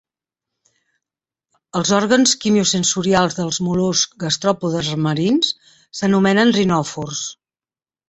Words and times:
Els 1.79 1.91
òrgans 1.97 2.33
quimiosensorials 2.47 3.37
dels 3.41 3.61
mol·luscs 3.69 4.19
gastròpodes 4.27 4.93
marins 5.11 5.55
s'anomenen 6.01 6.59
rinòfors. 6.61 7.27